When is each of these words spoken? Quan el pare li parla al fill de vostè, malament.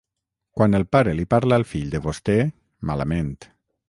Quan 0.59 0.77
el 0.77 0.85
pare 0.95 1.13
li 1.19 1.25
parla 1.33 1.59
al 1.61 1.65
fill 1.73 1.91
de 1.97 2.01
vostè, 2.07 2.39
malament. 2.91 3.31